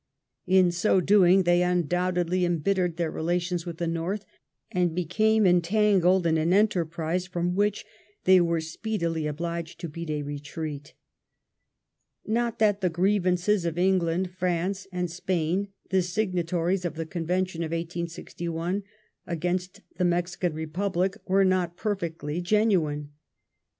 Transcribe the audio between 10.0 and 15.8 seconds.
a retreat. Not that the grievances of England, France, and Spain,